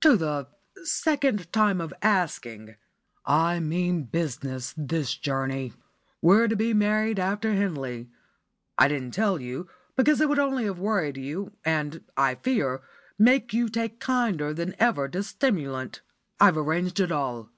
[0.00, 0.48] "To the
[0.84, 2.76] 'second time of asking.'
[3.26, 5.74] I mean business this journey.
[6.22, 8.08] We're to be married after Henley.
[8.78, 12.80] I didn't tell you, because it would only have worried you, and, I fear,
[13.18, 16.00] make you take kinder than ever to stimulant.
[16.40, 17.50] I've arranged it all.